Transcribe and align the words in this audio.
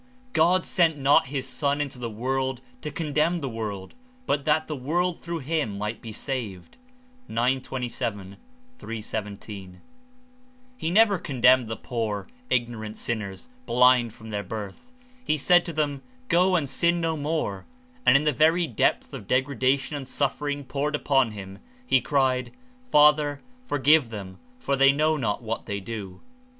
'^God 0.33 0.65
sent 0.65 0.97
not 0.97 1.27
his 1.27 1.47
Son 1.47 1.79
into 1.79 1.99
the 1.99 2.09
world 2.09 2.59
to 2.81 2.89
condemn 2.89 3.39
the 3.39 3.47
world, 3.47 3.93
but 4.25 4.45
that 4.45 4.67
the 4.67 4.75
world 4.75 5.21
through 5.21 5.37
him 5.37 5.77
might 5.77 6.03
he 6.03 6.11
saved.'' 6.11 6.77
(9 7.27 7.37
127 7.57 8.37
3.17.) 8.79 9.75
He 10.75 10.89
never 10.89 11.19
condemned 11.19 11.67
the 11.67 11.75
poor, 11.75 12.27
ignorant 12.49 12.97
sin 12.97 13.21
ers, 13.21 13.49
"blind 13.67 14.11
from 14.11 14.31
their 14.31 14.41
birth." 14.41 14.91
He 15.23 15.37
said 15.37 15.63
to 15.67 15.71
them, 15.73 16.01
"Go 16.29 16.55
and 16.55 16.67
sin 16.67 16.99
no 16.99 17.15
more," 17.15 17.67
and 18.03 18.17
in 18.17 18.23
the 18.23 18.33
very 18.33 18.65
depth 18.65 19.13
of 19.13 19.27
degrada 19.27 19.77
tion 19.77 19.97
and 19.97 20.07
suffering 20.07 20.63
poured 20.63 20.95
upon 20.95 21.29
him, 21.33 21.59
he 21.85 22.01
cried, 22.01 22.51
"Father 22.89 23.39
forgive 23.67 24.09
them 24.09 24.39
for 24.57 24.75
they 24.75 24.91
know 24.91 25.15
not 25.15 25.43
what 25.43 25.67
they 25.67 25.79
do." 25.79 26.21